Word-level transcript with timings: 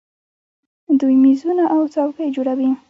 دوی 0.99 1.15
میزونه 1.25 1.63
او 1.73 1.81
څوکۍ 1.93 2.27
جوړوي. 2.35 2.69